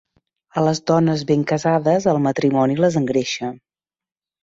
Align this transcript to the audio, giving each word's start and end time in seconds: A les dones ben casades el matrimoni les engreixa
A 0.59 0.63
les 0.67 0.81
dones 0.91 1.27
ben 1.33 1.45
casades 1.53 2.09
el 2.15 2.23
matrimoni 2.31 2.83
les 2.83 3.01
engreixa 3.07 3.55